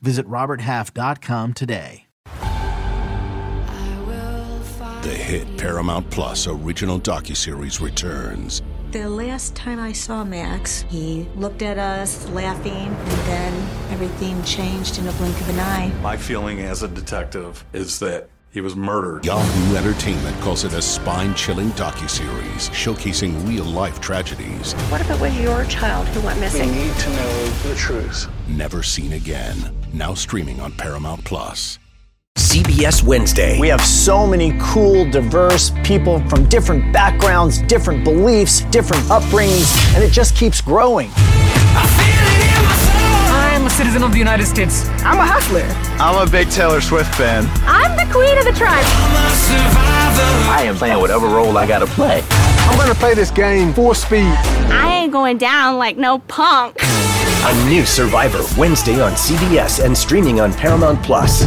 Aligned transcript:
Visit 0.00 0.26
RobertHalf.com 0.28 1.54
today. 1.54 2.06
The 5.02 5.14
hit 5.14 5.56
Paramount 5.56 6.10
Plus 6.10 6.48
original 6.48 6.98
docuseries 6.98 7.80
returns. 7.80 8.62
The 8.90 9.08
last 9.08 9.54
time 9.54 9.78
I 9.78 9.92
saw 9.92 10.24
Max, 10.24 10.84
he 10.88 11.28
looked 11.36 11.62
at 11.62 11.78
us 11.78 12.28
laughing, 12.30 12.72
and 12.72 13.20
then 13.28 13.52
everything 13.92 14.42
changed 14.42 14.98
in 14.98 15.06
a 15.06 15.12
blink 15.12 15.40
of 15.40 15.48
an 15.50 15.60
eye. 15.60 15.92
My 16.02 16.16
feeling 16.16 16.60
as 16.60 16.82
a 16.82 16.88
detective 16.88 17.64
is 17.72 18.00
that 18.00 18.28
he 18.50 18.60
was 18.60 18.74
murdered. 18.74 19.24
Yahoo 19.24 19.76
Entertainment 19.76 20.40
calls 20.40 20.64
it 20.64 20.72
a 20.72 20.82
spine-chilling 20.82 21.70
docuseries 21.72 22.70
showcasing 22.70 23.46
real-life 23.46 24.00
tragedies. 24.00 24.72
What 24.90 25.00
if 25.00 25.10
it 25.10 25.20
was 25.20 25.38
your 25.38 25.64
child 25.66 26.08
who 26.08 26.20
went 26.22 26.40
missing? 26.40 26.70
We 26.70 26.76
need 26.84 26.96
to 26.96 27.10
know 27.10 27.46
the 27.64 27.74
truth. 27.76 28.28
Never 28.48 28.82
seen 28.84 29.12
again. 29.12 29.74
Now 29.92 30.14
streaming 30.14 30.60
on 30.60 30.70
Paramount 30.72 31.24
Plus. 31.24 31.80
CBS 32.38 33.02
Wednesday. 33.02 33.58
We 33.58 33.66
have 33.68 33.80
so 33.80 34.24
many 34.24 34.56
cool, 34.60 35.10
diverse 35.10 35.72
people 35.82 36.20
from 36.28 36.48
different 36.48 36.92
backgrounds, 36.92 37.60
different 37.62 38.04
beliefs, 38.04 38.60
different 38.66 39.02
upbringings, 39.04 39.94
and 39.96 40.04
it 40.04 40.12
just 40.12 40.36
keeps 40.36 40.60
growing. 40.60 41.10
I'm 43.32 43.66
a 43.66 43.70
citizen 43.70 44.04
of 44.04 44.12
the 44.12 44.18
United 44.18 44.46
States. 44.46 44.86
I'm 45.00 45.18
a 45.18 45.26
hustler. 45.26 45.64
I'm 45.98 46.28
a 46.28 46.30
big 46.30 46.48
Taylor 46.50 46.80
Swift 46.80 47.12
fan. 47.16 47.48
I'm 47.64 47.96
the 47.96 48.12
queen 48.12 48.38
of 48.38 48.44
the 48.44 48.52
tribe. 48.52 48.84
I 50.48 50.62
am 50.66 50.76
playing 50.76 51.00
whatever 51.00 51.26
role 51.26 51.58
I 51.58 51.66
gotta 51.66 51.86
play. 51.86 52.22
I'm 52.30 52.78
gonna 52.78 52.94
play 52.94 53.14
this 53.14 53.32
game 53.32 53.74
full 53.74 53.94
speed. 53.94 54.32
I 54.70 55.00
ain't 55.02 55.12
going 55.12 55.38
down 55.38 55.78
like 55.78 55.96
no 55.96 56.18
punk. 56.20 56.76
A 57.44 57.68
new 57.68 57.86
Survivor 57.86 58.42
Wednesday 58.58 59.00
on 59.00 59.12
CBS 59.12 59.84
and 59.84 59.96
streaming 59.96 60.40
on 60.40 60.52
Paramount 60.52 61.00
Plus. 61.02 61.44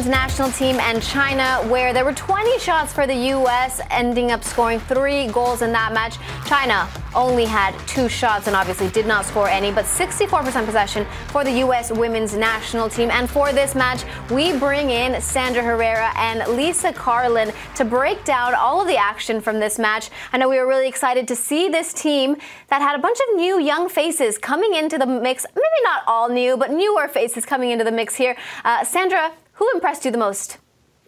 Women's 0.00 0.16
national 0.16 0.50
team 0.52 0.80
and 0.80 1.02
China, 1.02 1.58
where 1.68 1.92
there 1.92 2.06
were 2.06 2.14
20 2.14 2.58
shots 2.58 2.90
for 2.90 3.06
the 3.06 3.14
U.S., 3.14 3.82
ending 3.90 4.30
up 4.30 4.42
scoring 4.42 4.80
three 4.80 5.26
goals 5.26 5.60
in 5.60 5.72
that 5.72 5.92
match. 5.92 6.16
China 6.46 6.88
only 7.14 7.44
had 7.44 7.78
two 7.86 8.08
shots 8.08 8.46
and 8.46 8.56
obviously 8.56 8.88
did 8.88 9.04
not 9.04 9.26
score 9.26 9.46
any, 9.46 9.70
but 9.70 9.84
64% 9.84 10.64
possession 10.64 11.06
for 11.28 11.44
the 11.44 11.52
U.S. 11.64 11.92
women's 11.92 12.34
national 12.34 12.88
team. 12.88 13.10
And 13.10 13.28
for 13.28 13.52
this 13.52 13.74
match, 13.74 14.04
we 14.30 14.56
bring 14.58 14.88
in 14.88 15.20
Sandra 15.20 15.62
Herrera 15.62 16.12
and 16.16 16.50
Lisa 16.56 16.94
Carlin 16.94 17.52
to 17.74 17.84
break 17.84 18.24
down 18.24 18.54
all 18.54 18.80
of 18.80 18.88
the 18.88 18.96
action 18.96 19.38
from 19.38 19.60
this 19.60 19.78
match. 19.78 20.08
I 20.32 20.38
know 20.38 20.48
we 20.48 20.56
were 20.56 20.66
really 20.66 20.88
excited 20.88 21.28
to 21.28 21.36
see 21.36 21.68
this 21.68 21.92
team 21.92 22.36
that 22.68 22.80
had 22.80 22.98
a 22.98 23.02
bunch 23.02 23.18
of 23.28 23.36
new 23.36 23.60
young 23.60 23.90
faces 23.90 24.38
coming 24.38 24.72
into 24.72 24.96
the 24.96 25.06
mix. 25.06 25.44
Maybe 25.54 25.80
not 25.84 26.04
all 26.06 26.30
new, 26.30 26.56
but 26.56 26.70
newer 26.70 27.06
faces 27.06 27.44
coming 27.44 27.70
into 27.70 27.84
the 27.84 27.92
mix 27.92 28.14
here. 28.14 28.34
Uh, 28.64 28.82
Sandra, 28.82 29.32
who 29.60 29.70
impressed 29.74 30.06
you 30.06 30.10
the 30.10 30.16
most? 30.16 30.56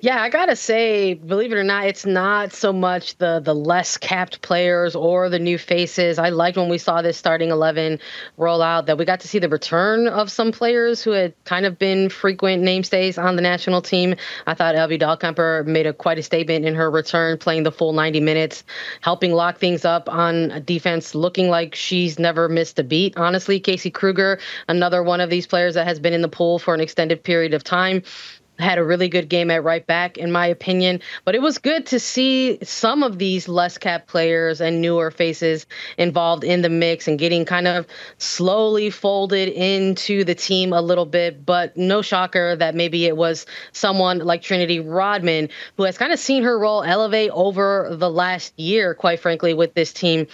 Yeah, 0.02 0.20
I 0.20 0.30
gotta 0.30 0.56
say, 0.56 1.14
believe 1.14 1.52
it 1.52 1.54
or 1.54 1.62
not, 1.62 1.86
it's 1.86 2.04
not 2.04 2.52
so 2.52 2.72
much 2.72 3.16
the 3.18 3.38
the 3.38 3.54
less 3.54 3.96
capped 3.96 4.42
players 4.42 4.96
or 4.96 5.28
the 5.28 5.38
new 5.38 5.56
faces. 5.56 6.18
I 6.18 6.30
liked 6.30 6.56
when 6.56 6.68
we 6.68 6.78
saw 6.78 7.02
this 7.02 7.16
starting 7.16 7.50
eleven 7.50 8.00
roll 8.36 8.62
out 8.62 8.86
that 8.86 8.98
we 8.98 9.04
got 9.04 9.20
to 9.20 9.28
see 9.28 9.38
the 9.38 9.48
return 9.48 10.08
of 10.08 10.28
some 10.28 10.50
players 10.50 11.04
who 11.04 11.12
had 11.12 11.34
kind 11.44 11.64
of 11.64 11.78
been 11.78 12.08
frequent 12.08 12.64
namestays 12.64 13.16
on 13.16 13.36
the 13.36 13.42
national 13.42 13.80
team. 13.80 14.16
I 14.48 14.54
thought 14.54 14.74
Elvie 14.74 15.00
Dahlkemper 15.00 15.64
made 15.66 15.86
a 15.86 15.92
quite 15.92 16.18
a 16.18 16.22
statement 16.24 16.64
in 16.64 16.74
her 16.74 16.90
return, 16.90 17.38
playing 17.38 17.62
the 17.62 17.70
full 17.70 17.92
90 17.92 18.18
minutes, 18.18 18.64
helping 19.02 19.32
lock 19.32 19.58
things 19.58 19.84
up 19.84 20.08
on 20.08 20.64
defense, 20.64 21.14
looking 21.14 21.48
like 21.48 21.76
she's 21.76 22.18
never 22.18 22.48
missed 22.48 22.76
a 22.80 22.82
beat. 22.82 23.16
Honestly, 23.16 23.60
Casey 23.60 23.90
Krueger, 23.90 24.40
another 24.66 25.00
one 25.04 25.20
of 25.20 25.30
these 25.30 25.46
players 25.46 25.74
that 25.74 25.86
has 25.86 26.00
been 26.00 26.12
in 26.12 26.22
the 26.22 26.28
pool 26.28 26.58
for 26.58 26.74
an 26.74 26.80
extended 26.80 27.22
period 27.22 27.54
of 27.54 27.62
time 27.62 28.02
had 28.58 28.78
a 28.78 28.84
really 28.84 29.08
good 29.08 29.28
game 29.28 29.50
at 29.50 29.64
right 29.64 29.86
back, 29.86 30.18
in 30.18 30.30
my 30.30 30.46
opinion. 30.46 31.00
But 31.24 31.34
it 31.34 31.42
was 31.42 31.58
good 31.58 31.86
to 31.86 31.98
see 31.98 32.58
some 32.62 33.02
of 33.02 33.18
these 33.18 33.48
less 33.48 33.78
cap 33.78 34.06
players 34.06 34.60
and 34.60 34.80
newer 34.80 35.10
faces 35.10 35.66
involved 35.98 36.44
in 36.44 36.62
the 36.62 36.68
mix 36.68 37.08
and 37.08 37.18
getting 37.18 37.44
kind 37.44 37.66
of 37.66 37.86
slowly 38.18 38.90
folded 38.90 39.48
into 39.48 40.24
the 40.24 40.34
team 40.34 40.72
a 40.72 40.80
little 40.82 41.06
bit. 41.06 41.44
But 41.44 41.76
no 41.76 42.02
shocker 42.02 42.54
that 42.56 42.74
maybe 42.74 43.06
it 43.06 43.16
was 43.16 43.46
someone 43.72 44.18
like 44.18 44.42
Trinity 44.42 44.80
Rodman, 44.80 45.48
who 45.76 45.84
has 45.84 45.98
kind 45.98 46.12
of 46.12 46.18
seen 46.18 46.42
her 46.42 46.58
role 46.58 46.82
elevate 46.82 47.30
over 47.32 47.88
the 47.90 48.10
last 48.10 48.58
year, 48.58 48.94
quite 48.94 49.20
frankly, 49.20 49.54
with 49.54 49.74
this 49.74 49.92
team 49.92 50.26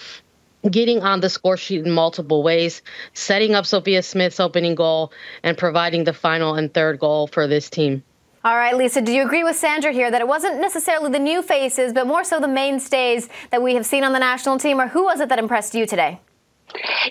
getting 0.69 1.01
on 1.03 1.21
the 1.21 1.29
score 1.29 1.55
sheet 1.55 1.85
in 1.85 1.91
multiple 1.91 2.43
ways, 2.43 2.81
setting 3.13 3.55
up 3.55 3.65
Sophia 3.65 4.03
Smith's 4.03 4.41
opening 4.41 4.75
goal, 4.75 5.13
and 5.41 5.57
providing 5.57 6.03
the 6.03 6.11
final 6.11 6.55
and 6.55 6.73
third 6.73 6.99
goal 6.99 7.27
for 7.27 7.47
this 7.47 7.69
team. 7.69 8.03
All 8.49 8.57
right, 8.57 8.75
Lisa, 8.75 8.99
do 8.99 9.11
you 9.11 9.23
agree 9.23 9.43
with 9.43 9.57
Sandra 9.57 9.91
here 9.91 10.09
that 10.09 10.21
it 10.21 10.27
wasn't 10.27 10.59
necessarily 10.59 11.11
the 11.11 11.19
new 11.19 11.43
faces, 11.43 11.93
but 11.93 12.07
more 12.07 12.23
so 12.23 12.39
the 12.39 12.47
mainstays 12.47 13.29
that 13.51 13.61
we 13.61 13.75
have 13.75 13.85
seen 13.85 14.03
on 14.03 14.11
the 14.11 14.17
national 14.17 14.57
team, 14.57 14.81
or 14.81 14.87
who 14.87 15.03
was 15.03 15.19
it 15.19 15.29
that 15.29 15.37
impressed 15.37 15.75
you 15.75 15.85
today? 15.85 16.19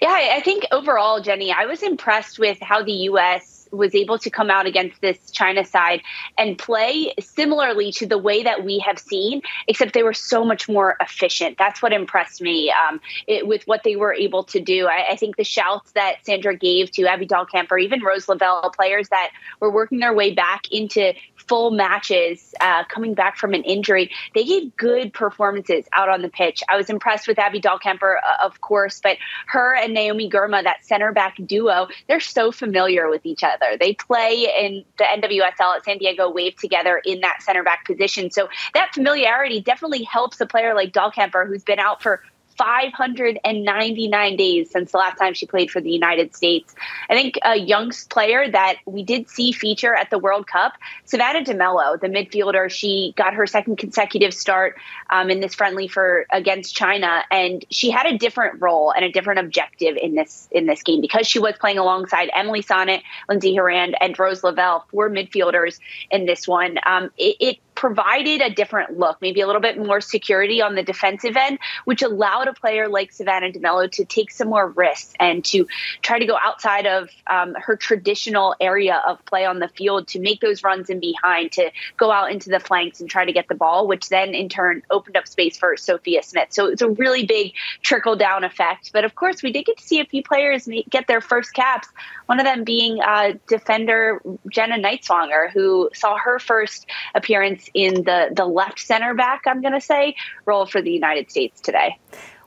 Yeah, 0.02 0.32
I 0.34 0.40
think 0.40 0.64
overall, 0.72 1.20
Jenny, 1.20 1.52
I 1.52 1.66
was 1.66 1.84
impressed 1.84 2.40
with 2.40 2.58
how 2.60 2.82
the 2.82 2.90
U.S 2.90 3.57
was 3.70 3.94
able 3.94 4.18
to 4.18 4.30
come 4.30 4.50
out 4.50 4.66
against 4.66 5.00
this 5.00 5.30
China 5.30 5.64
side 5.64 6.02
and 6.36 6.58
play 6.58 7.12
similarly 7.20 7.92
to 7.92 8.06
the 8.06 8.18
way 8.18 8.42
that 8.42 8.64
we 8.64 8.78
have 8.78 8.98
seen, 8.98 9.42
except 9.66 9.94
they 9.94 10.02
were 10.02 10.12
so 10.12 10.44
much 10.44 10.68
more 10.68 10.96
efficient. 11.00 11.56
That's 11.58 11.82
what 11.82 11.92
impressed 11.92 12.40
me 12.40 12.72
um, 12.72 13.00
it, 13.26 13.46
with 13.46 13.64
what 13.66 13.82
they 13.82 13.96
were 13.96 14.14
able 14.14 14.44
to 14.44 14.60
do. 14.60 14.86
I, 14.86 15.12
I, 15.12 15.16
think 15.16 15.36
the 15.36 15.44
shouts 15.44 15.92
that 15.92 16.24
Sandra 16.24 16.56
gave 16.56 16.90
to 16.92 17.06
Abby 17.06 17.26
Dahlkamp 17.26 17.70
or 17.70 17.78
even 17.78 18.02
Rose 18.02 18.28
Lavelle, 18.28 18.70
players 18.70 19.08
that 19.08 19.30
were 19.60 19.70
working 19.70 19.98
their 19.98 20.14
way 20.14 20.32
back 20.32 20.70
into 20.70 21.12
full 21.36 21.70
matches, 21.70 22.54
uh, 22.60 22.84
coming 22.84 23.14
back 23.14 23.36
from 23.36 23.54
an 23.54 23.62
injury, 23.64 24.10
they 24.34 24.44
gave 24.44 24.76
good 24.76 25.12
performances 25.12 25.86
out 25.92 26.08
on 26.08 26.22
the 26.22 26.28
pitch. 26.28 26.62
I 26.68 26.76
was 26.76 26.90
impressed 26.90 27.26
with 27.26 27.38
Abby 27.38 27.60
Dahlkemper, 27.60 28.16
uh, 28.16 28.44
of 28.44 28.60
course, 28.60 29.00
but 29.02 29.16
her 29.46 29.74
and 29.74 29.94
Naomi 29.94 30.28
Girma, 30.30 30.62
that 30.62 30.84
center 30.84 31.12
back 31.12 31.36
duo, 31.44 31.88
they're 32.06 32.20
so 32.20 32.52
familiar 32.52 33.08
with 33.08 33.24
each 33.24 33.42
other 33.42 33.57
together. 33.58 33.76
They 33.78 33.94
play 33.94 34.48
in 34.60 34.84
the 34.96 35.04
NWSL 35.04 35.76
at 35.76 35.84
San 35.84 35.98
Diego 35.98 36.30
Wave 36.30 36.56
together 36.56 37.00
in 37.04 37.20
that 37.20 37.42
center 37.42 37.62
back 37.62 37.84
position. 37.84 38.30
So 38.30 38.48
that 38.74 38.94
familiarity 38.94 39.60
definitely 39.60 40.04
helps 40.04 40.40
a 40.40 40.46
player 40.46 40.74
like 40.74 40.92
Dahlkemper, 40.92 41.46
who's 41.46 41.64
been 41.64 41.78
out 41.78 42.02
for 42.02 42.22
599 42.58 44.36
days 44.36 44.70
since 44.70 44.92
the 44.92 44.98
last 44.98 45.16
time 45.16 45.32
she 45.32 45.46
played 45.46 45.70
for 45.70 45.80
the 45.80 45.90
United 45.90 46.34
States. 46.34 46.74
I 47.08 47.14
think 47.14 47.38
a 47.42 47.56
young 47.56 47.92
player 48.10 48.50
that 48.50 48.78
we 48.84 49.04
did 49.04 49.30
see 49.30 49.52
feature 49.52 49.94
at 49.94 50.10
the 50.10 50.18
World 50.18 50.46
Cup, 50.46 50.74
Savannah 51.04 51.44
DeMello, 51.44 52.00
the 52.00 52.08
midfielder, 52.08 52.68
she 52.68 53.14
got 53.16 53.34
her 53.34 53.46
second 53.46 53.76
consecutive 53.76 54.34
start 54.34 54.76
um, 55.10 55.30
in 55.30 55.40
this 55.40 55.54
friendly 55.54 55.88
for 55.88 56.26
against 56.30 56.74
China, 56.74 57.22
and 57.30 57.64
she 57.70 57.90
had 57.90 58.06
a 58.06 58.18
different 58.18 58.60
role 58.60 58.90
and 58.90 59.04
a 59.04 59.10
different 59.10 59.40
objective 59.40 59.96
in 59.96 60.14
this 60.14 60.48
in 60.50 60.66
this 60.66 60.82
game 60.82 61.00
because 61.00 61.26
she 61.26 61.38
was 61.38 61.54
playing 61.60 61.78
alongside 61.78 62.28
Emily 62.34 62.62
Sonnett, 62.62 63.02
Lindsay 63.28 63.54
Horan, 63.54 63.94
and 64.00 64.18
Rose 64.18 64.42
Lavelle, 64.42 64.84
four 64.90 65.08
midfielders 65.08 65.78
in 66.10 66.26
this 66.26 66.48
one. 66.48 66.78
Um, 66.84 67.10
it, 67.16 67.36
it 67.40 67.58
provided 67.78 68.42
a 68.42 68.50
different 68.50 68.98
look, 68.98 69.18
maybe 69.20 69.40
a 69.40 69.46
little 69.46 69.62
bit 69.62 69.78
more 69.78 70.00
security 70.00 70.60
on 70.60 70.74
the 70.74 70.82
defensive 70.82 71.36
end, 71.36 71.60
which 71.84 72.02
allowed 72.02 72.48
a 72.48 72.52
player 72.52 72.88
like 72.88 73.12
Savannah 73.12 73.52
DeMello 73.52 73.88
to 73.92 74.04
take 74.04 74.32
some 74.32 74.48
more 74.48 74.68
risks 74.70 75.14
and 75.20 75.44
to 75.44 75.64
try 76.02 76.18
to 76.18 76.26
go 76.26 76.36
outside 76.42 76.86
of 76.86 77.08
um, 77.28 77.54
her 77.54 77.76
traditional 77.76 78.56
area 78.60 79.00
of 79.06 79.24
play 79.26 79.44
on 79.44 79.60
the 79.60 79.68
field 79.68 80.08
to 80.08 80.18
make 80.18 80.40
those 80.40 80.64
runs 80.64 80.90
in 80.90 80.98
behind, 80.98 81.52
to 81.52 81.70
go 81.96 82.10
out 82.10 82.32
into 82.32 82.50
the 82.50 82.58
flanks 82.58 83.00
and 83.00 83.08
try 83.08 83.24
to 83.24 83.30
get 83.30 83.46
the 83.46 83.54
ball, 83.54 83.86
which 83.86 84.08
then 84.08 84.34
in 84.34 84.48
turn 84.48 84.82
opened 84.90 85.16
up 85.16 85.28
space 85.28 85.56
for 85.56 85.76
Sophia 85.76 86.24
Smith. 86.24 86.48
So 86.50 86.66
it's 86.66 86.82
a 86.82 86.88
really 86.88 87.26
big 87.26 87.52
trickle 87.82 88.16
down 88.16 88.42
effect. 88.42 88.90
But 88.92 89.04
of 89.04 89.14
course, 89.14 89.40
we 89.40 89.52
did 89.52 89.66
get 89.66 89.76
to 89.76 89.84
see 89.84 90.00
a 90.00 90.04
few 90.04 90.24
players 90.24 90.68
get 90.90 91.06
their 91.06 91.20
first 91.20 91.54
caps, 91.54 91.86
one 92.26 92.40
of 92.40 92.44
them 92.44 92.64
being 92.64 93.00
uh, 93.00 93.34
defender 93.46 94.20
Jenna 94.50 94.78
Nighswonger, 94.78 95.52
who 95.52 95.90
saw 95.94 96.16
her 96.18 96.40
first 96.40 96.88
appearance 97.14 97.67
in 97.74 98.04
the, 98.04 98.30
the 98.34 98.46
left 98.46 98.80
center 98.80 99.14
back, 99.14 99.42
I'm 99.46 99.60
going 99.60 99.74
to 99.74 99.80
say, 99.80 100.16
role 100.46 100.66
for 100.66 100.82
the 100.82 100.90
United 100.90 101.30
States 101.30 101.60
today. 101.60 101.98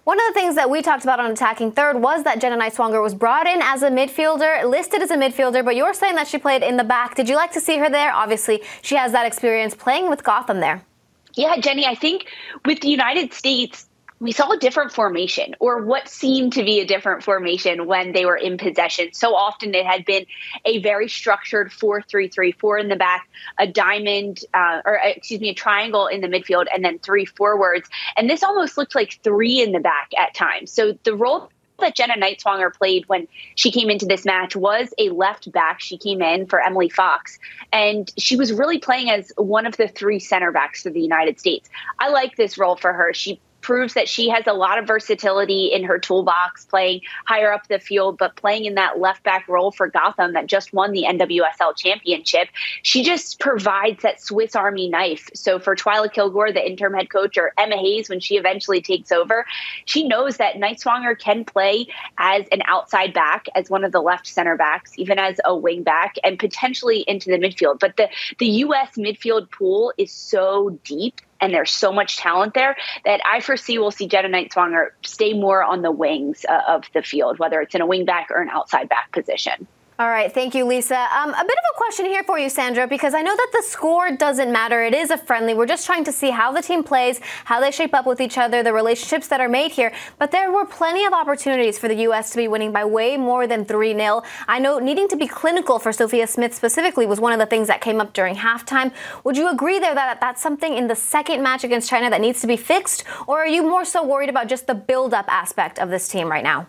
One 0.03 0.19
of 0.19 0.33
the 0.33 0.33
things 0.33 0.55
that 0.55 0.69
we 0.69 0.81
talked 0.81 1.03
about 1.03 1.19
on 1.19 1.29
Attacking 1.29 1.73
Third 1.73 2.01
was 2.01 2.23
that 2.23 2.41
Jenna 2.41 2.57
Nighswonger 2.57 3.03
was 3.03 3.13
brought 3.13 3.45
in 3.45 3.61
as 3.61 3.83
a 3.83 3.89
midfielder, 3.89 4.67
listed 4.67 5.01
as 5.03 5.11
a 5.11 5.15
midfielder, 5.15 5.63
but 5.63 5.75
you're 5.75 5.93
saying 5.93 6.15
that 6.15 6.27
she 6.27 6.39
played 6.39 6.63
in 6.63 6.77
the 6.77 6.83
back. 6.83 7.13
Did 7.15 7.29
you 7.29 7.35
like 7.35 7.51
to 7.51 7.59
see 7.59 7.77
her 7.77 7.87
there? 7.87 8.11
Obviously, 8.11 8.63
she 8.81 8.95
has 8.95 9.11
that 9.11 9.27
experience 9.27 9.75
playing 9.75 10.09
with 10.09 10.23
Gotham 10.23 10.59
there. 10.59 10.83
Yeah, 11.35 11.57
Jenny, 11.57 11.85
I 11.85 11.93
think 11.93 12.25
with 12.65 12.81
the 12.81 12.89
United 12.89 13.31
States, 13.31 13.87
we 14.21 14.31
saw 14.31 14.51
a 14.51 14.57
different 14.57 14.93
formation 14.93 15.55
or 15.59 15.81
what 15.81 16.07
seemed 16.07 16.53
to 16.53 16.63
be 16.63 16.79
a 16.79 16.85
different 16.85 17.23
formation 17.23 17.87
when 17.87 18.11
they 18.11 18.23
were 18.23 18.37
in 18.37 18.55
possession. 18.55 19.11
So 19.13 19.33
often 19.33 19.73
it 19.73 19.83
had 19.83 20.05
been 20.05 20.27
a 20.63 20.77
very 20.79 21.09
structured 21.09 21.73
4 21.73 22.03
3 22.03 22.27
3, 22.27 22.51
four 22.51 22.77
in 22.77 22.87
the 22.87 22.95
back, 22.95 23.27
a 23.57 23.65
diamond, 23.65 24.41
uh, 24.53 24.81
or 24.85 25.03
uh, 25.03 25.07
excuse 25.09 25.41
me, 25.41 25.49
a 25.49 25.55
triangle 25.55 26.05
in 26.05 26.21
the 26.21 26.27
midfield, 26.27 26.67
and 26.73 26.85
then 26.85 26.99
three 26.99 27.25
forwards. 27.25 27.89
And 28.15 28.29
this 28.29 28.43
almost 28.43 28.77
looked 28.77 28.93
like 28.93 29.19
three 29.23 29.59
in 29.59 29.71
the 29.71 29.79
back 29.79 30.11
at 30.15 30.35
times. 30.35 30.71
So 30.71 30.95
the 31.03 31.15
role 31.15 31.49
that 31.79 31.95
Jenna 31.95 32.13
Nighswonger 32.13 32.71
played 32.71 33.09
when 33.09 33.27
she 33.55 33.71
came 33.71 33.89
into 33.89 34.05
this 34.05 34.23
match 34.23 34.55
was 34.55 34.93
a 34.99 35.09
left 35.09 35.51
back. 35.51 35.81
She 35.81 35.97
came 35.97 36.21
in 36.21 36.45
for 36.45 36.61
Emily 36.61 36.89
Fox, 36.89 37.39
and 37.73 38.11
she 38.19 38.35
was 38.35 38.53
really 38.53 38.77
playing 38.77 39.09
as 39.09 39.31
one 39.35 39.65
of 39.65 39.77
the 39.77 39.87
three 39.87 40.19
center 40.19 40.51
backs 40.51 40.83
for 40.83 40.91
the 40.91 41.01
United 41.01 41.39
States. 41.39 41.67
I 41.97 42.09
like 42.09 42.35
this 42.35 42.59
role 42.59 42.75
for 42.75 42.93
her. 42.93 43.15
She 43.15 43.41
proves 43.61 43.93
that 43.93 44.07
she 44.07 44.29
has 44.29 44.45
a 44.47 44.53
lot 44.53 44.77
of 44.77 44.87
versatility 44.87 45.67
in 45.67 45.83
her 45.83 45.99
toolbox, 45.99 46.65
playing 46.65 47.01
higher 47.25 47.51
up 47.51 47.67
the 47.67 47.79
field, 47.79 48.17
but 48.17 48.35
playing 48.35 48.65
in 48.65 48.75
that 48.75 48.99
left 48.99 49.23
back 49.23 49.47
role 49.47 49.71
for 49.71 49.87
Gotham 49.87 50.33
that 50.33 50.47
just 50.47 50.73
won 50.73 50.91
the 50.91 51.03
NWSL 51.03 51.75
championship. 51.75 52.49
She 52.83 53.03
just 53.03 53.39
provides 53.39 54.03
that 54.03 54.21
Swiss 54.21 54.55
Army 54.55 54.89
knife. 54.89 55.29
So 55.33 55.59
for 55.59 55.75
Twyla 55.75 56.11
Kilgore, 56.11 56.51
the 56.51 56.65
interim 56.65 56.93
head 56.93 57.09
coach, 57.09 57.37
or 57.37 57.53
Emma 57.57 57.77
Hayes, 57.77 58.09
when 58.09 58.19
she 58.19 58.37
eventually 58.37 58.81
takes 58.81 59.11
over, 59.11 59.45
she 59.85 60.07
knows 60.07 60.37
that 60.37 60.55
Nighswonger 60.55 61.17
can 61.17 61.45
play 61.45 61.87
as 62.17 62.45
an 62.51 62.61
outside 62.65 63.13
back, 63.13 63.45
as 63.55 63.69
one 63.69 63.83
of 63.83 63.91
the 63.91 64.01
left 64.01 64.27
center 64.27 64.57
backs, 64.57 64.91
even 64.97 65.19
as 65.19 65.39
a 65.45 65.55
wing 65.55 65.83
back, 65.83 66.15
and 66.23 66.39
potentially 66.39 67.01
into 67.07 67.29
the 67.29 67.37
midfield. 67.37 67.79
But 67.79 67.97
the, 67.97 68.09
the 68.39 68.47
U.S. 68.47 68.95
midfield 68.95 69.51
pool 69.51 69.93
is 69.97 70.11
so 70.11 70.79
deep 70.83 71.21
and 71.41 71.53
there's 71.53 71.71
so 71.71 71.91
much 71.91 72.17
talent 72.17 72.53
there 72.53 72.77
that 73.03 73.19
I 73.25 73.41
foresee 73.41 73.79
we'll 73.79 73.91
see 73.91 74.07
Jenna 74.07 74.29
Nighswonger 74.29 74.89
stay 75.03 75.33
more 75.33 75.63
on 75.63 75.81
the 75.81 75.91
wings 75.91 76.45
uh, 76.47 76.61
of 76.67 76.83
the 76.93 77.01
field, 77.01 77.39
whether 77.39 77.59
it's 77.59 77.75
in 77.75 77.81
a 77.81 77.85
wing 77.85 78.05
back 78.05 78.29
or 78.29 78.41
an 78.41 78.49
outside 78.49 78.87
back 78.87 79.11
position. 79.11 79.67
All 80.01 80.09
right, 80.09 80.33
thank 80.33 80.55
you, 80.55 80.65
Lisa. 80.65 80.97
Um, 81.15 81.29
a 81.29 81.45
bit 81.45 81.57
of 81.59 81.75
a 81.75 81.77
question 81.77 82.07
here 82.07 82.23
for 82.23 82.39
you, 82.39 82.49
Sandra, 82.49 82.87
because 82.87 83.13
I 83.13 83.21
know 83.21 83.35
that 83.35 83.49
the 83.53 83.61
score 83.61 84.09
doesn't 84.09 84.51
matter. 84.51 84.83
It 84.83 84.95
is 84.95 85.11
a 85.11 85.17
friendly. 85.19 85.53
We're 85.53 85.67
just 85.67 85.85
trying 85.85 86.05
to 86.05 86.11
see 86.11 86.31
how 86.31 86.51
the 86.51 86.63
team 86.63 86.83
plays, 86.83 87.19
how 87.45 87.61
they 87.61 87.69
shape 87.69 87.93
up 87.93 88.07
with 88.07 88.19
each 88.19 88.35
other, 88.39 88.63
the 88.63 88.73
relationships 88.73 89.27
that 89.27 89.39
are 89.39 89.47
made 89.47 89.69
here. 89.69 89.93
But 90.17 90.31
there 90.31 90.51
were 90.51 90.65
plenty 90.65 91.05
of 91.05 91.13
opportunities 91.13 91.77
for 91.77 91.87
the 91.87 91.93
U.S. 92.07 92.31
to 92.31 92.37
be 92.37 92.47
winning 92.47 92.71
by 92.71 92.83
way 92.83 93.15
more 93.15 93.45
than 93.45 93.63
3 93.63 93.93
0. 93.93 94.23
I 94.47 94.57
know 94.57 94.79
needing 94.79 95.07
to 95.09 95.15
be 95.15 95.27
clinical 95.27 95.77
for 95.77 95.93
Sophia 95.93 96.25
Smith 96.25 96.55
specifically 96.55 97.05
was 97.05 97.19
one 97.19 97.31
of 97.31 97.37
the 97.37 97.45
things 97.45 97.67
that 97.67 97.79
came 97.79 98.01
up 98.01 98.13
during 98.13 98.37
halftime. 98.37 98.91
Would 99.23 99.37
you 99.37 99.51
agree 99.51 99.77
there 99.77 99.93
that 99.93 100.19
that's 100.19 100.41
something 100.41 100.73
in 100.73 100.87
the 100.87 100.95
second 100.95 101.43
match 101.43 101.63
against 101.63 101.87
China 101.87 102.09
that 102.09 102.21
needs 102.21 102.41
to 102.41 102.47
be 102.47 102.57
fixed? 102.57 103.03
Or 103.27 103.41
are 103.41 103.47
you 103.47 103.61
more 103.61 103.85
so 103.85 104.03
worried 104.03 104.29
about 104.29 104.47
just 104.47 104.65
the 104.65 104.73
build 104.73 105.13
up 105.13 105.27
aspect 105.27 105.77
of 105.77 105.91
this 105.91 106.07
team 106.07 106.31
right 106.31 106.43
now? 106.43 106.65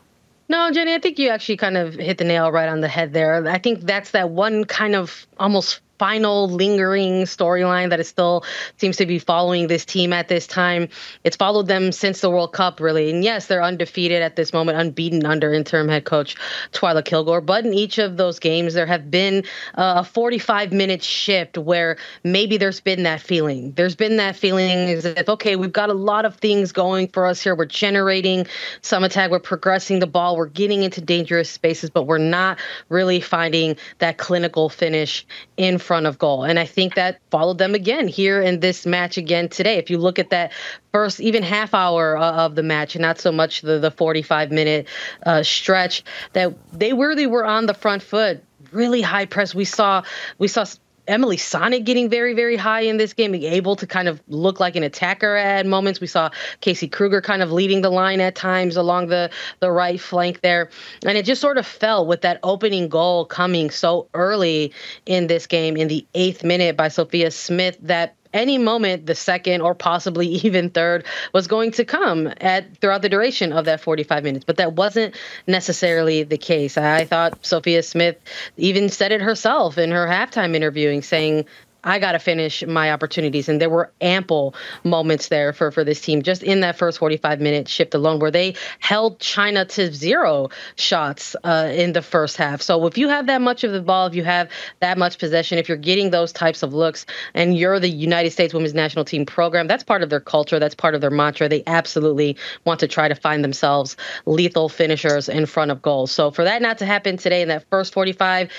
No, 0.52 0.70
Jenny, 0.70 0.92
I 0.92 0.98
think 0.98 1.18
you 1.18 1.30
actually 1.30 1.56
kind 1.56 1.78
of 1.78 1.94
hit 1.94 2.18
the 2.18 2.24
nail 2.24 2.52
right 2.52 2.68
on 2.68 2.82
the 2.82 2.88
head 2.88 3.14
there. 3.14 3.48
I 3.48 3.56
think 3.56 3.80
that's 3.80 4.10
that 4.10 4.28
one 4.28 4.66
kind 4.66 4.94
of 4.94 5.26
almost 5.38 5.80
final 6.02 6.48
lingering 6.48 7.22
storyline 7.22 7.90
that 7.90 8.00
is 8.00 8.08
still 8.08 8.44
seems 8.76 8.96
to 8.96 9.06
be 9.06 9.20
following 9.20 9.68
this 9.68 9.84
team 9.84 10.12
at 10.12 10.26
this 10.26 10.48
time. 10.48 10.88
It's 11.22 11.36
followed 11.36 11.68
them 11.68 11.92
since 11.92 12.22
the 12.22 12.28
World 12.28 12.52
Cup, 12.52 12.80
really. 12.80 13.08
And 13.08 13.22
yes, 13.22 13.46
they're 13.46 13.62
undefeated 13.62 14.20
at 14.20 14.34
this 14.34 14.52
moment, 14.52 14.78
unbeaten 14.78 15.24
under 15.24 15.54
interim 15.54 15.88
head 15.88 16.04
coach 16.04 16.34
Twyla 16.72 17.04
Kilgore. 17.04 17.40
But 17.40 17.64
in 17.64 17.72
each 17.72 17.98
of 17.98 18.16
those 18.16 18.40
games, 18.40 18.74
there 18.74 18.84
have 18.84 19.12
been 19.12 19.44
uh, 19.76 19.98
a 19.98 20.04
45 20.04 20.72
minute 20.72 21.04
shift 21.04 21.56
where 21.56 21.96
maybe 22.24 22.56
there's 22.56 22.80
been 22.80 23.04
that 23.04 23.20
feeling. 23.20 23.70
There's 23.70 23.94
been 23.94 24.16
that 24.16 24.34
feeling 24.34 24.90
as 24.90 25.04
if, 25.04 25.28
okay, 25.28 25.54
we've 25.54 25.72
got 25.72 25.88
a 25.88 25.94
lot 25.94 26.24
of 26.24 26.34
things 26.34 26.72
going 26.72 27.06
for 27.06 27.26
us 27.26 27.40
here. 27.40 27.54
We're 27.54 27.66
generating 27.66 28.48
some 28.80 29.04
attack, 29.04 29.30
we're 29.30 29.38
progressing 29.38 30.00
the 30.00 30.08
ball, 30.08 30.36
we're 30.36 30.46
getting 30.46 30.82
into 30.82 31.00
dangerous 31.00 31.48
spaces, 31.48 31.90
but 31.90 32.08
we're 32.08 32.18
not 32.18 32.58
really 32.88 33.20
finding 33.20 33.76
that 33.98 34.18
clinical 34.18 34.68
finish 34.68 35.24
in 35.56 35.78
front 35.78 35.91
front 35.92 36.06
of 36.06 36.16
goal. 36.16 36.42
And 36.42 36.58
I 36.58 36.64
think 36.64 36.94
that 36.94 37.20
followed 37.30 37.58
them 37.58 37.74
again 37.74 38.08
here 38.08 38.40
in 38.40 38.60
this 38.60 38.86
match 38.86 39.18
again 39.18 39.50
today. 39.50 39.76
If 39.76 39.90
you 39.90 39.98
look 39.98 40.18
at 40.18 40.30
that 40.30 40.52
first 40.90 41.20
even 41.20 41.42
half 41.42 41.74
hour 41.74 42.16
of 42.16 42.54
the 42.54 42.62
match, 42.62 42.94
and 42.94 43.02
not 43.02 43.20
so 43.20 43.30
much 43.30 43.60
the, 43.60 43.78
the 43.78 43.90
45 43.90 44.50
minute 44.50 44.88
uh, 45.26 45.42
stretch, 45.42 46.02
that 46.32 46.54
they 46.72 46.94
really 46.94 47.26
were 47.26 47.44
on 47.44 47.66
the 47.66 47.74
front 47.74 48.02
foot 48.02 48.42
really 48.70 49.02
high 49.02 49.26
press. 49.26 49.54
We 49.54 49.66
saw 49.66 50.02
we 50.38 50.48
saw 50.48 50.64
Emily 51.08 51.36
Sonnett 51.36 51.84
getting 51.84 52.08
very, 52.08 52.34
very 52.34 52.56
high 52.56 52.82
in 52.82 52.96
this 52.96 53.12
game, 53.12 53.32
being 53.32 53.52
able 53.52 53.76
to 53.76 53.86
kind 53.86 54.08
of 54.08 54.22
look 54.28 54.60
like 54.60 54.76
an 54.76 54.82
attacker 54.82 55.36
at 55.36 55.66
moments. 55.66 56.00
We 56.00 56.06
saw 56.06 56.30
Casey 56.60 56.88
Krueger 56.88 57.20
kind 57.20 57.42
of 57.42 57.50
leading 57.50 57.82
the 57.82 57.90
line 57.90 58.20
at 58.20 58.34
times 58.34 58.76
along 58.76 59.08
the, 59.08 59.30
the 59.60 59.70
right 59.70 60.00
flank 60.00 60.40
there. 60.42 60.70
And 61.04 61.18
it 61.18 61.24
just 61.24 61.40
sort 61.40 61.58
of 61.58 61.66
fell 61.66 62.06
with 62.06 62.20
that 62.22 62.38
opening 62.42 62.88
goal 62.88 63.24
coming 63.24 63.70
so 63.70 64.08
early 64.14 64.72
in 65.06 65.26
this 65.26 65.46
game 65.46 65.76
in 65.76 65.88
the 65.88 66.06
eighth 66.14 66.44
minute 66.44 66.76
by 66.76 66.88
Sophia 66.88 67.30
Smith 67.30 67.78
that 67.82 68.14
any 68.32 68.58
moment 68.58 69.06
the 69.06 69.14
second 69.14 69.60
or 69.60 69.74
possibly 69.74 70.26
even 70.44 70.70
third 70.70 71.04
was 71.32 71.46
going 71.46 71.70
to 71.72 71.84
come 71.84 72.32
at 72.40 72.76
throughout 72.78 73.02
the 73.02 73.08
duration 73.08 73.52
of 73.52 73.64
that 73.64 73.80
45 73.80 74.24
minutes. 74.24 74.44
But 74.44 74.56
that 74.56 74.74
wasn't 74.74 75.14
necessarily 75.46 76.22
the 76.22 76.38
case. 76.38 76.76
I 76.76 77.04
thought 77.04 77.44
sophia 77.44 77.82
smith 77.82 78.16
even 78.56 78.88
said 78.88 79.12
it 79.12 79.20
herself 79.20 79.78
in 79.78 79.90
her 79.90 80.06
halftime 80.06 80.54
interviewing 80.54 81.02
saying 81.02 81.46
I 81.84 81.98
got 81.98 82.12
to 82.12 82.18
finish 82.18 82.64
my 82.64 82.92
opportunities. 82.92 83.48
And 83.48 83.60
there 83.60 83.70
were 83.70 83.90
ample 84.00 84.54
moments 84.84 85.28
there 85.28 85.52
for, 85.52 85.70
for 85.70 85.84
this 85.84 86.00
team 86.00 86.22
just 86.22 86.42
in 86.42 86.60
that 86.60 86.76
first 86.78 86.98
45 86.98 87.40
minute 87.40 87.68
shift 87.68 87.94
alone 87.94 88.20
where 88.20 88.30
they 88.30 88.54
held 88.78 89.18
China 89.18 89.64
to 89.64 89.92
zero 89.92 90.50
shots 90.76 91.34
uh, 91.42 91.70
in 91.72 91.92
the 91.92 92.02
first 92.02 92.36
half. 92.36 92.62
So 92.62 92.86
if 92.86 92.96
you 92.96 93.08
have 93.08 93.26
that 93.26 93.40
much 93.40 93.64
of 93.64 93.72
the 93.72 93.80
ball, 93.80 94.06
if 94.06 94.14
you 94.14 94.24
have 94.24 94.48
that 94.80 94.96
much 94.96 95.18
possession, 95.18 95.58
if 95.58 95.68
you're 95.68 95.76
getting 95.76 96.10
those 96.10 96.32
types 96.32 96.62
of 96.62 96.72
looks 96.72 97.04
and 97.34 97.56
you're 97.56 97.80
the 97.80 97.88
United 97.88 98.30
States 98.30 98.54
women's 98.54 98.74
national 98.74 99.04
team 99.04 99.26
program, 99.26 99.66
that's 99.66 99.82
part 99.82 100.02
of 100.02 100.10
their 100.10 100.20
culture. 100.20 100.58
That's 100.58 100.74
part 100.74 100.94
of 100.94 101.00
their 101.00 101.10
mantra. 101.10 101.48
They 101.48 101.64
absolutely 101.66 102.36
want 102.64 102.80
to 102.80 102.88
try 102.88 103.08
to 103.08 103.14
find 103.14 103.42
themselves 103.42 103.96
lethal 104.24 104.68
finishers 104.68 105.28
in 105.28 105.46
front 105.46 105.70
of 105.70 105.82
goals. 105.82 106.12
So 106.12 106.30
for 106.30 106.44
that 106.44 106.62
not 106.62 106.78
to 106.78 106.86
happen 106.86 107.16
today 107.16 107.42
in 107.42 107.48
that 107.48 107.64
first 107.70 107.92
45, 107.92 108.50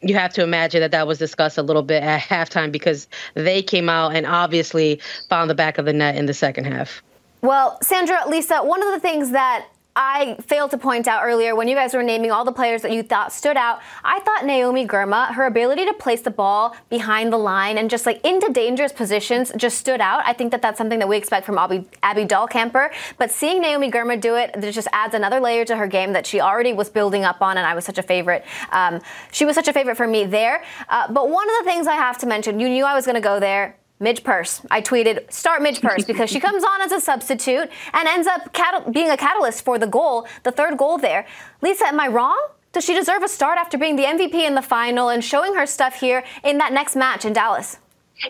you 0.00 0.14
have 0.14 0.32
to 0.34 0.42
imagine 0.42 0.80
that 0.80 0.90
that 0.92 1.06
was 1.06 1.18
discussed 1.18 1.58
a 1.58 1.62
little 1.62 1.82
bit 1.82 2.02
at 2.02 2.20
halftime 2.20 2.70
because 2.70 3.08
they 3.34 3.62
came 3.62 3.88
out 3.88 4.14
and 4.14 4.26
obviously 4.26 5.00
found 5.28 5.50
the 5.50 5.54
back 5.54 5.78
of 5.78 5.84
the 5.84 5.92
net 5.92 6.16
in 6.16 6.26
the 6.26 6.34
second 6.34 6.64
half. 6.64 7.02
Well, 7.42 7.78
Sandra, 7.82 8.20
Lisa, 8.28 8.58
one 8.62 8.82
of 8.82 8.92
the 8.92 9.00
things 9.00 9.30
that 9.30 9.66
I 10.00 10.36
failed 10.42 10.70
to 10.70 10.78
point 10.78 11.08
out 11.08 11.24
earlier 11.24 11.56
when 11.56 11.66
you 11.66 11.74
guys 11.74 11.92
were 11.92 12.04
naming 12.04 12.30
all 12.30 12.44
the 12.44 12.52
players 12.52 12.82
that 12.82 12.92
you 12.92 13.02
thought 13.02 13.32
stood 13.32 13.56
out. 13.56 13.80
I 14.04 14.20
thought 14.20 14.46
Naomi 14.46 14.86
Girma, 14.86 15.34
her 15.34 15.44
ability 15.44 15.86
to 15.86 15.92
place 15.92 16.20
the 16.20 16.30
ball 16.30 16.76
behind 16.88 17.32
the 17.32 17.36
line 17.36 17.78
and 17.78 17.90
just 17.90 18.06
like 18.06 18.24
into 18.24 18.52
dangerous 18.52 18.92
positions 18.92 19.50
just 19.56 19.76
stood 19.76 20.00
out. 20.00 20.22
I 20.24 20.34
think 20.34 20.52
that 20.52 20.62
that's 20.62 20.78
something 20.78 21.00
that 21.00 21.08
we 21.08 21.16
expect 21.16 21.44
from 21.44 21.58
Abby, 21.58 21.84
Abby 22.04 22.24
Dahlkemper. 22.26 22.92
But 23.18 23.32
seeing 23.32 23.60
Naomi 23.60 23.90
Girma 23.90 24.20
do 24.20 24.36
it, 24.36 24.50
it 24.54 24.70
just 24.70 24.86
adds 24.92 25.14
another 25.14 25.40
layer 25.40 25.64
to 25.64 25.76
her 25.76 25.88
game 25.88 26.12
that 26.12 26.28
she 26.28 26.40
already 26.40 26.72
was 26.72 26.88
building 26.88 27.24
up 27.24 27.42
on, 27.42 27.56
and 27.58 27.66
I 27.66 27.74
was 27.74 27.84
such 27.84 27.98
a 27.98 28.02
favorite. 28.04 28.44
Um, 28.70 29.00
she 29.32 29.44
was 29.44 29.56
such 29.56 29.66
a 29.66 29.72
favorite 29.72 29.96
for 29.96 30.06
me 30.06 30.26
there. 30.26 30.62
Uh, 30.88 31.12
but 31.12 31.28
one 31.28 31.48
of 31.50 31.64
the 31.64 31.70
things 31.72 31.88
I 31.88 31.96
have 31.96 32.18
to 32.18 32.26
mention, 32.26 32.60
you 32.60 32.68
knew 32.68 32.84
I 32.84 32.94
was 32.94 33.04
going 33.04 33.16
to 33.16 33.20
go 33.20 33.40
there. 33.40 33.76
Midge 34.00 34.22
Purce. 34.22 34.62
I 34.70 34.80
tweeted, 34.80 35.30
start 35.32 35.62
Midge 35.62 35.80
Purce 35.80 36.04
because 36.06 36.30
she 36.30 36.40
comes 36.40 36.64
on 36.64 36.80
as 36.82 36.92
a 36.92 37.00
substitute 37.00 37.68
and 37.92 38.08
ends 38.08 38.26
up 38.26 38.52
cat- 38.52 38.92
being 38.92 39.10
a 39.10 39.16
catalyst 39.16 39.64
for 39.64 39.78
the 39.78 39.86
goal, 39.86 40.26
the 40.44 40.52
third 40.52 40.78
goal 40.78 40.98
there. 40.98 41.26
Lisa, 41.62 41.88
am 41.88 42.00
I 42.00 42.08
wrong? 42.08 42.38
Does 42.72 42.84
she 42.84 42.94
deserve 42.94 43.22
a 43.22 43.28
start 43.28 43.58
after 43.58 43.78
being 43.78 43.96
the 43.96 44.04
MVP 44.04 44.34
in 44.34 44.54
the 44.54 44.62
final 44.62 45.08
and 45.08 45.24
showing 45.24 45.54
her 45.54 45.66
stuff 45.66 45.94
here 45.94 46.22
in 46.44 46.58
that 46.58 46.72
next 46.72 46.96
match 46.96 47.24
in 47.24 47.32
Dallas? 47.32 47.78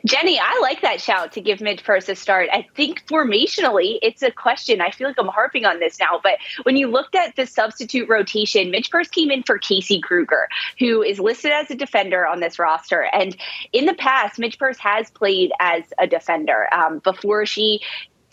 Jenny, 0.07 0.39
I 0.39 0.59
like 0.61 0.83
that 0.83 1.01
shout 1.01 1.33
to 1.33 1.41
give 1.41 1.61
Midge 1.61 1.83
Purce 1.83 2.09
a 2.09 2.15
start. 2.15 2.49
I 2.53 2.67
think 2.75 3.05
formationally, 3.07 3.99
it's 4.03 4.23
a 4.23 4.31
question. 4.31 4.81
I 4.81 4.91
feel 4.91 5.09
like 5.09 5.17
I'm 5.19 5.29
harping 5.29 5.65
on 5.65 5.81
this 5.81 5.99
now, 5.99 6.21
but 6.23 6.39
when 6.65 6.77
you 6.77 6.89
looked 6.89 7.15
at 7.15 7.37
the 7.37 7.47
substitute 7.47 8.09
rotation, 8.09 8.71
Midge 8.71 8.91
Purce 8.91 9.09
came 9.09 9.31
in 9.31 9.43
for 9.43 9.59
Casey 9.59 10.01
Krueger, 10.01 10.49
who 10.79 11.03
is 11.03 11.19
listed 11.19 11.53
as 11.53 11.71
a 11.71 11.75
defender 11.75 12.27
on 12.27 12.41
this 12.41 12.59
roster. 12.59 13.03
And 13.13 13.37
in 13.73 13.87
the 13.87 13.95
past, 13.95 14.39
Midge 14.39 14.59
Purce 14.59 14.79
has 14.79 15.11
played 15.11 15.53
as 15.61 15.85
a 15.99 16.07
defender 16.07 16.73
um, 16.73 16.99
before 16.99 17.47
she 17.47 17.81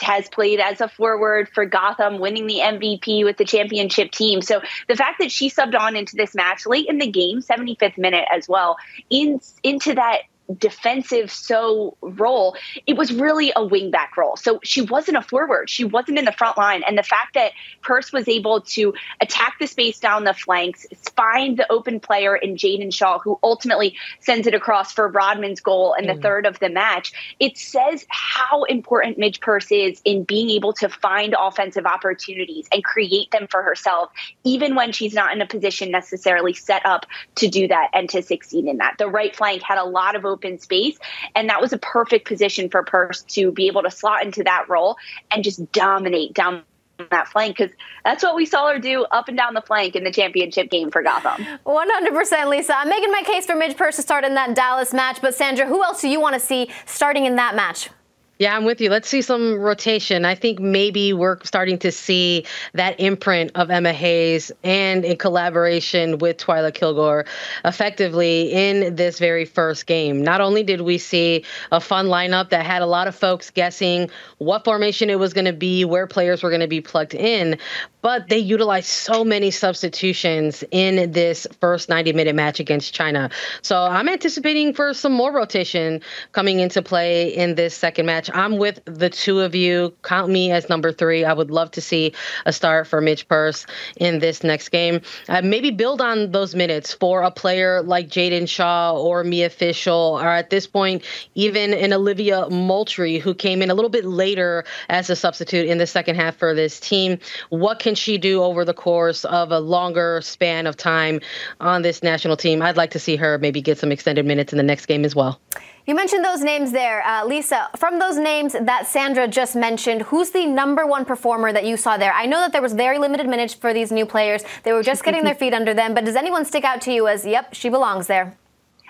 has 0.02 0.28
played 0.28 0.60
as 0.60 0.82
a 0.82 0.90
forward 0.90 1.50
for 1.54 1.66
Gotham, 1.66 2.20
winning 2.20 2.48
the 2.48 2.60
MVP 2.60 3.24
with 3.24 3.38
the 3.38 3.46
championship 3.46 4.12
team. 4.12 4.42
So 4.42 4.62
the 4.88 4.96
fact 4.96 5.20
that 5.20 5.32
she 5.32 5.50
subbed 5.50 5.78
on 5.80 5.96
into 5.96 6.16
this 6.16 6.36
match 6.36 6.66
late 6.66 6.88
in 6.88 6.98
the 6.98 7.10
game, 7.10 7.42
75th 7.42 7.98
minute 7.98 8.26
as 8.34 8.48
well, 8.50 8.76
in 9.10 9.40
into 9.64 9.96
that 9.96 10.24
defensive 10.58 11.32
so 11.32 11.98
role, 12.02 12.56
it 12.86 12.98
was 12.98 13.14
really 13.14 13.52
a 13.52 13.62
wingback 13.62 14.16
role. 14.18 14.36
So 14.36 14.60
she 14.64 14.82
wasn't 14.82 15.18
a 15.18 15.22
forward. 15.22 15.70
She 15.70 15.84
wasn't 15.84 16.20
in 16.20 16.25
the 16.25 16.32
front 16.32 16.58
line. 16.58 16.84
And 16.88 16.98
the 16.98 17.04
fact 17.04 17.34
that 17.34 17.52
Purce 17.82 18.12
was 18.12 18.28
able 18.28 18.62
to 18.62 18.94
attack 19.22 19.56
the 19.60 19.68
space 19.68 20.00
down 20.00 20.24
the 20.24 20.34
flanks, 20.34 20.86
find 21.16 21.58
the 21.58 21.72
open 21.72 22.00
player 22.00 22.36
in 22.36 22.56
Jaedyn 22.56 22.94
Shaw, 22.94 23.20
who 23.20 23.40
ultimately 23.44 23.96
sends 24.20 24.48
it 24.48 24.54
across 24.54 24.92
for 24.92 25.08
Rodman's 25.08 25.62
goal 25.62 25.94
and 25.94 26.08
the 26.08 26.14
mm. 26.14 26.22
third 26.22 26.46
of 26.46 26.60
the 26.60 26.70
match, 26.70 27.14
it 27.40 27.58
says 27.58 28.06
how 28.10 28.64
important 28.64 29.18
Midge 29.18 29.40
Purce 29.40 29.72
is 29.72 30.02
in 30.06 30.24
being 30.24 30.50
able 30.52 30.74
to 30.74 30.90
find 30.90 31.36
offensive 31.40 31.86
opportunities 31.86 32.68
and 32.72 32.84
create 32.84 33.32
them 33.32 33.48
for 33.50 33.64
herself, 33.64 34.12
even 34.44 34.75
when 34.75 34.92
she's 34.92 35.14
not 35.14 35.34
in 35.34 35.42
a 35.42 35.48
position 35.48 35.92
necessarily 35.92 36.54
set 36.54 36.86
up 36.86 37.06
to 37.36 37.48
do 37.48 37.68
that 37.68 37.90
and 37.94 38.10
to 38.10 38.22
succeed 38.22 38.66
in 38.66 38.78
that. 38.78 38.96
The 38.98 39.08
right 39.08 39.36
flank 39.36 39.64
had 39.64 39.78
a 39.78 39.86
lot 39.86 40.16
of 40.16 40.24
open 40.36 40.60
space. 40.60 40.98
And 41.34 41.50
that 41.50 41.62
was 41.62 41.74
a 41.74 41.77
perfect 41.77 42.27
position 42.27 42.70
for 42.70 42.84
Purce 42.84 43.24
to 43.30 43.51
be 43.51 43.68
able 43.68 43.84
to 43.84 43.92
slot 43.92 44.24
into 44.24 44.44
that 44.44 44.65
role 44.70 44.98
and 45.32 45.44
just 45.44 45.72
dominate 45.72 46.34
down 46.34 46.63
that 47.12 47.27
flank 47.27 47.58
because 47.58 47.75
that's 48.04 48.24
what 48.24 48.36
we 48.36 48.46
saw 48.46 48.72
her 48.72 48.80
do 48.80 49.04
up 49.12 49.27
and 49.27 49.38
down 49.38 49.54
the 49.54 49.62
flank 49.62 49.96
in 49.96 50.04
the 50.04 50.12
championship 50.12 50.70
game 50.70 50.92
for 50.92 51.04
Gotham. 51.04 51.46
100%, 51.65 52.50
Lisa. 52.50 52.77
I'm 52.77 52.89
making 52.89 53.12
my 53.12 53.24
case 53.24 53.46
for 53.46 53.56
Midge 53.56 53.75
Purce 53.75 53.98
to 53.98 54.01
start 54.01 54.24
in 54.24 54.36
that 54.36 54.56
Dallas 54.56 54.94
match, 54.94 55.20
but 55.22 55.36
Sandra, 55.36 55.65
who 55.65 55.84
else 55.84 56.01
do 56.01 56.08
you 56.08 56.22
want 56.22 56.36
to 56.36 56.39
see 56.39 56.70
starting 56.86 57.25
in 57.25 57.36
that 57.36 57.56
match? 57.56 57.89
Yeah, 58.38 58.54
I'm 58.58 58.65
with 58.65 58.82
you. 58.82 58.89
Let's 58.89 59.08
see 59.08 59.22
some 59.22 59.56
rotation. 59.56 60.25
I 60.25 60.36
think 60.36 60.60
maybe 60.60 61.13
we're 61.13 61.39
starting 61.44 61.77
to 61.80 61.92
see 61.92 62.46
that 62.74 63.00
imprint 63.00 63.51
of 63.56 63.72
Emma 63.72 63.94
Hayes 63.94 64.51
and 64.62 65.06
in 65.06 65.15
collaboration 65.15 66.18
with 66.18 66.36
Twyla 66.36 66.74
Kilgore 66.74 67.25
effectively 67.63 68.51
in 68.51 68.96
this 68.96 69.20
very 69.20 69.46
first 69.46 69.86
game. 69.86 70.22
Not 70.22 70.42
only 70.42 70.63
did 70.63 70.82
we 70.82 70.98
see 70.98 71.46
a 71.72 71.80
fun 71.80 72.08
lineup 72.08 72.50
that 72.50 72.65
had 72.65 72.82
a 72.82 72.86
lot 72.86 73.08
of 73.08 73.15
folks 73.15 73.50
guessing 73.51 74.10
what 74.39 74.65
formation 74.65 75.10
it 75.10 75.18
was 75.18 75.32
going 75.32 75.46
to 75.46 75.54
be, 75.54 75.86
where 75.86 76.06
players 76.06 76.44
were 76.44 76.50
going 76.50 76.60
to 76.60 76.68
be 76.68 76.82
plugged 76.82 77.13
in, 77.13 77.58
but 78.01 78.30
they 78.30 78.38
utilized 78.38 78.86
so 78.86 79.24
many 79.24 79.50
substitutions 79.50 80.63
in 80.70 81.12
this 81.12 81.48
first 81.60 81.89
90 81.89 82.13
minute 82.13 82.36
match 82.36 82.60
against 82.60 82.94
China. 82.94 83.32
So 83.63 83.82
I'm 83.82 84.08
anticipating 84.08 84.75
for 84.75 84.94
some 84.94 85.12
more 85.12 85.32
rotation 85.32 86.01
coming 86.32 86.60
into 86.60 86.84
play 86.84 87.30
in 87.34 87.56
this 87.56 87.74
second 87.74 88.06
match. 88.06 88.25
I'm 88.34 88.58
with 88.58 88.79
the 88.86 89.10
two 89.10 89.41
of 89.41 89.55
you. 89.55 89.94
Count 90.03 90.29
me 90.32 90.51
as 90.51 90.70
number 90.70 90.91
three. 90.91 91.25
I 91.25 91.34
would 91.34 91.51
love 91.51 91.72
to 91.72 91.82
see 91.82 92.13
a 92.46 92.53
start 92.53 92.88
for 92.88 93.01
Midge 93.01 93.27
Purce 93.27 93.65
in 93.98 94.20
this 94.20 94.44
next 94.44 94.70
game. 94.70 95.01
Uh, 95.27 95.41
maybe 95.44 95.72
build 95.72 96.01
on 96.01 96.32
those 96.32 96.55
minutes 96.55 96.94
for 96.94 97.22
a 97.22 97.32
player 97.32 97.82
like 97.82 98.08
Jaedyn 98.10 98.48
Shaw 98.48 98.98
or 98.98 99.24
Mia 99.24 99.50
Fishel, 99.50 100.20
or 100.22 100.27
at 100.27 100.50
this 100.50 100.67
point, 100.67 101.03
even 101.34 101.74
an 101.74 101.94
Olivia 101.94 102.50
Moultrie, 102.50 103.20
who 103.20 103.34
came 103.34 103.62
in 103.62 103.70
a 103.70 103.74
little 103.74 103.89
bit 103.89 104.05
later 104.05 104.65
as 104.89 105.10
a 105.10 105.15
substitute 105.15 105.67
in 105.67 105.77
the 105.77 105.88
second 105.88 106.15
half 106.15 106.36
for 106.36 106.53
this 106.53 106.79
team. 106.79 107.20
What 107.50 107.79
can 107.79 107.96
she 107.96 108.17
do 108.17 108.44
over 108.44 108.65
the 108.65 108.74
course 108.74 109.25
of 109.25 109.51
a 109.51 109.60
longer 109.60 110.22
span 110.22 110.67
of 110.67 110.77
time 110.77 111.22
on 111.60 111.82
this 111.82 112.03
national 112.03 112.38
team? 112.38 112.62
I'd 112.62 112.77
like 112.77 112.91
to 112.91 113.00
see 113.00 113.15
her 113.15 113.38
maybe 113.38 113.62
get 113.62 113.77
some 113.77 113.91
extended 113.91 114.25
minutes 114.25 114.53
in 114.53 114.58
the 114.58 114.63
next 114.63 114.86
game 114.86 115.05
as 115.05 115.15
well. 115.15 115.39
You 115.88 115.94
mentioned 115.94 116.25
those 116.25 116.42
names 116.42 116.72
there. 116.72 117.06
Uh, 117.06 117.25
Lisa, 117.25 117.70
from 117.77 118.00
those 118.00 118.18
names 118.18 118.54
that 118.54 118.88
Sandra 118.88 119.27
just 119.27 119.56
mentioned, 119.56 120.01
who's 120.01 120.32
the 120.32 120.48
number 120.48 120.88
one 120.88 121.06
performer 121.06 121.54
that 121.54 121.63
you 121.63 121.77
saw 121.77 121.96
there? 121.96 122.12
I 122.12 122.25
know 122.25 122.39
that 122.39 122.51
there 122.54 122.62
was 122.62 122.74
very 122.74 122.98
limited 122.98 123.27
minutes 123.27 123.54
for 123.54 123.72
these 123.72 123.92
new 123.92 124.08
players. 124.08 124.44
They 124.63 124.74
were 124.74 124.82
just 124.82 125.04
getting 125.04 125.24
their 125.24 125.36
feet 125.36 125.54
under 125.54 125.75
them, 125.75 125.94
but 125.94 126.04
does 126.04 126.15
anyone 126.15 126.44
stick 126.44 126.63
out 126.63 126.82
to 126.82 126.92
you 126.92 127.08
as, 127.08 127.24
yep, 127.24 127.54
she 127.54 127.70
belongs 127.70 128.08
there? 128.08 128.36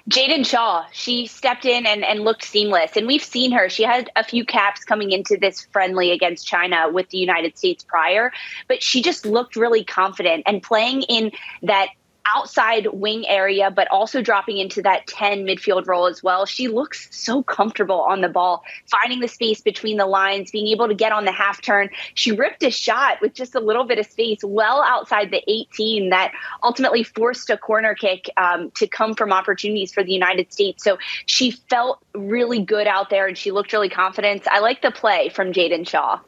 Jaedyn 0.09 0.45
Shaw, 0.45 0.85
she 0.93 1.27
stepped 1.27 1.65
in 1.65 1.85
and, 1.85 2.05
and 2.05 2.21
looked 2.21 2.45
seamless. 2.45 2.95
And 2.95 3.07
we've 3.07 3.23
seen 3.23 3.51
her. 3.51 3.67
She 3.67 3.83
had 3.83 4.09
a 4.15 4.23
few 4.23 4.45
caps 4.45 4.85
coming 4.85 5.11
into 5.11 5.35
this 5.35 5.67
friendly 5.73 6.11
against 6.11 6.47
China 6.47 6.89
with 6.89 7.09
the 7.09 7.17
United 7.17 7.57
States 7.57 7.83
prior, 7.83 8.31
but 8.69 8.81
she 8.81 9.01
just 9.01 9.25
looked 9.25 9.57
really 9.57 9.83
confident 9.83 10.43
and 10.45 10.63
playing 10.63 11.01
in 11.01 11.31
that 11.63 11.89
outside 12.34 12.88
wing 12.88 13.27
area, 13.27 13.72
but 13.72 13.88
also 13.89 14.22
dropping 14.22 14.58
into 14.58 14.82
that 14.82 15.08
10 15.08 15.46
midfield 15.46 15.88
role 15.88 16.08
as 16.08 16.24
well. 16.24 16.46
She 16.46 16.67
looks 16.67 17.08
so 17.12 17.44
comfortable 17.44 18.01
on 18.01 18.22
the 18.22 18.29
ball, 18.29 18.63
finding 18.88 19.20
the 19.20 19.27
space 19.27 19.62
between 19.62 19.98
the 19.98 20.05
lines, 20.05 20.51
being 20.51 20.67
able 20.67 20.88
to 20.88 20.96
get 20.96 21.12
on 21.12 21.25
the 21.25 21.32
half 21.32 21.62
turn. 21.62 21.89
She 22.13 22.32
ripped 22.32 22.63
a 22.63 22.72
shot 22.72 23.22
with 23.22 23.34
just 23.34 23.55
a 23.55 23.60
little 23.60 23.86
bit 23.86 24.00
of 24.00 24.05
space 24.05 24.39
well 24.44 24.84
outside 24.84 25.32
the 25.32 25.44
18 25.48 26.10
that 26.10 26.32
ultimately 26.63 27.03
forced 27.03 27.50
a 27.50 27.58
corner 27.58 27.96
kick 27.96 28.29
um, 28.38 28.72
to 28.72 28.88
come 28.88 29.15
from 29.15 29.32
opportunities 29.32 29.94
for 29.94 30.03
the 30.03 30.13
United 30.13 30.51
States. 30.51 30.84
So 30.84 30.98
she 31.25 31.51
felt 31.51 32.00
really 32.13 32.63
good 32.63 32.88
out 32.88 33.10
there 33.10 33.27
and 33.27 33.38
she 33.38 33.51
looked 33.51 33.74
really 33.74 33.89
confident. 33.89 34.48
I 34.48 34.60
like 34.60 34.82
the 34.82 34.91
play 34.91 35.29
from 35.29 35.53
Jaedyn 35.53 35.88
Shaw. 35.88 36.20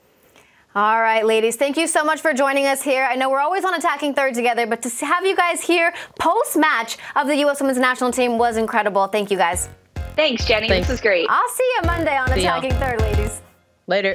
All 0.77 1.01
right, 1.01 1.25
ladies, 1.25 1.55
thank 1.55 1.75
you 1.75 1.87
so 1.87 2.03
much 2.03 2.21
for 2.21 2.35
joining 2.35 2.67
us 2.67 2.83
here. 2.83 3.03
I 3.03 3.15
know 3.15 3.31
we're 3.31 3.39
always 3.39 3.65
on 3.65 3.73
Attacking 3.73 4.13
Third 4.13 4.35
together, 4.35 4.67
but 4.67 4.83
to 4.83 5.05
have 5.07 5.25
you 5.25 5.35
guys 5.35 5.59
here 5.59 5.91
post 6.19 6.55
match 6.55 6.99
of 7.15 7.25
the 7.25 7.35
U.S. 7.37 7.59
Women's 7.59 7.79
National 7.79 8.11
Team 8.11 8.37
was 8.37 8.57
incredible. 8.57 9.07
Thank 9.07 9.31
you 9.31 9.37
guys. 9.37 9.69
Thanks, 10.15 10.45
Jenny. 10.45 10.67
Thanks. 10.67 10.87
This 10.87 10.93
was 10.93 11.01
great. 11.01 11.25
I'll 11.31 11.49
see 11.49 11.63
you 11.77 11.81
Monday 11.87 12.15
on 12.15 12.27
see 12.27 12.41
Attacking 12.41 12.73
y'all. 12.73 12.79
Third, 12.79 13.01
ladies. 13.01 13.41
Later. 13.87 14.13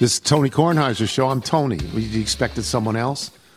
This 0.00 0.14
is 0.14 0.20
Tony 0.20 0.48
Kornheiser's 0.48 1.10
show. 1.10 1.28
I'm 1.28 1.42
Tony. 1.42 1.76
You 1.84 2.22
expected 2.22 2.62
someone 2.62 2.96
else? 2.96 3.30